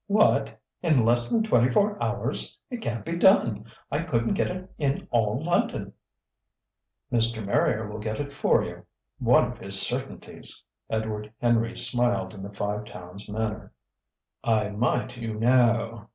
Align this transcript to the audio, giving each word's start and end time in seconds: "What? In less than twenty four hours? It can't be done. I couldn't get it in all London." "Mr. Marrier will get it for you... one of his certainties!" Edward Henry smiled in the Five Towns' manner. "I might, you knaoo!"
"What? 0.07 0.59
In 0.81 1.05
less 1.05 1.29
than 1.29 1.43
twenty 1.43 1.69
four 1.69 2.01
hours? 2.01 2.57
It 2.71 2.77
can't 2.81 3.05
be 3.05 3.15
done. 3.17 3.65
I 3.91 4.01
couldn't 4.01 4.33
get 4.33 4.49
it 4.49 4.67
in 4.79 5.07
all 5.11 5.43
London." 5.43 5.93
"Mr. 7.13 7.45
Marrier 7.45 7.87
will 7.87 7.99
get 7.99 8.19
it 8.19 8.33
for 8.33 8.63
you... 8.63 8.83
one 9.19 9.45
of 9.51 9.59
his 9.59 9.79
certainties!" 9.79 10.63
Edward 10.89 11.31
Henry 11.39 11.75
smiled 11.77 12.33
in 12.33 12.41
the 12.41 12.51
Five 12.51 12.85
Towns' 12.85 13.29
manner. 13.29 13.73
"I 14.43 14.69
might, 14.69 15.17
you 15.17 15.35
knaoo!" 15.35 16.07